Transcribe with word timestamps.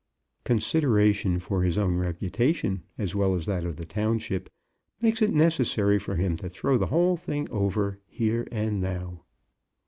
Consideration 0.45 1.37
for 1.37 1.61
his 1.61 1.77
own 1.77 1.95
reputation, 1.97 2.81
as 2.97 3.13
well 3.13 3.35
as 3.35 3.45
that 3.45 3.63
of 3.63 3.75
the 3.75 3.85
township, 3.85 4.49
makes 4.99 5.21
it 5.21 5.31
necessary 5.31 5.99
for 5.99 6.15
him 6.15 6.35
to 6.37 6.49
throw 6.49 6.75
the 6.79 6.87
whole 6.87 7.15
thing 7.15 7.47
over, 7.51 7.99
here 8.07 8.47
and 8.51 8.81
now. 8.81 9.23